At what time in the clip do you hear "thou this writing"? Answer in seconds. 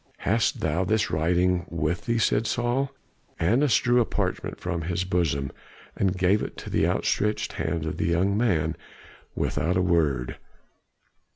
0.61-1.67